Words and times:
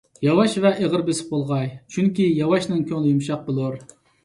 ياۋاش 0.27 0.53
ۋە 0.63 0.71
ئېغىر- 0.85 1.03
بېسىق 1.09 1.27
بولغاي، 1.35 1.69
چۈنكى 1.97 2.27
ياۋاشنىڭ 2.41 2.83
كۆڭلى 2.91 3.15
يۇمشاق 3.15 3.47
بولۇر. 3.53 3.81